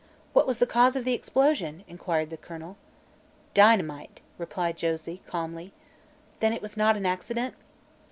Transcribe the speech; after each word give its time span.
"What 0.33 0.47
was 0.47 0.57
the 0.57 0.65
cause 0.65 0.95
of 0.95 1.05
the 1.05 1.13
explosion!" 1.13 1.83
inquired 1.87 2.31
the 2.31 2.35
colonel. 2.37 2.75
"Dynamite," 3.53 4.21
replied 4.39 4.75
Josie 4.75 5.21
calmly. 5.27 5.73
"Then 6.39 6.53
it 6.53 6.61
was 6.63 6.75
not 6.75 6.97
an 6.97 7.05
accident?" 7.05 7.53